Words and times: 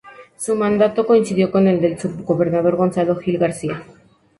Su 0.35 0.55
mandato 0.55 1.05
coincidió 1.05 1.51
con 1.51 1.67
el 1.67 1.79
del 1.79 1.99
subgobernador 1.99 2.75
Gonzalo 2.75 3.17
Gil 3.17 3.37
García. 3.37 3.83